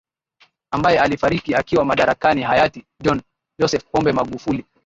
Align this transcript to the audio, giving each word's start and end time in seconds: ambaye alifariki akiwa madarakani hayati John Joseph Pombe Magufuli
ambaye 0.71 0.99
alifariki 0.99 1.55
akiwa 1.55 1.85
madarakani 1.85 2.41
hayati 2.41 2.85
John 2.99 3.21
Joseph 3.59 3.83
Pombe 3.91 4.11
Magufuli 4.11 4.65